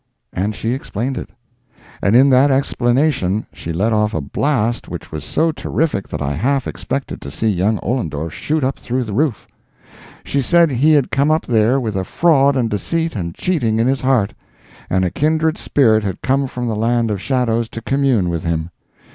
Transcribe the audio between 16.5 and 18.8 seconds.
the land of shadows to commune with him!